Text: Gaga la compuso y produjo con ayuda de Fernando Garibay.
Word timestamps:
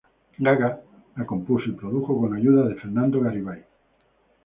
Gaga 0.39 0.79
la 1.17 1.27
compuso 1.27 1.69
y 1.69 1.73
produjo 1.73 2.19
con 2.19 2.33
ayuda 2.33 2.67
de 2.67 2.73
Fernando 2.73 3.21
Garibay. 3.21 3.63